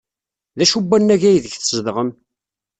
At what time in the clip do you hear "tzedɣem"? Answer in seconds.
1.57-2.09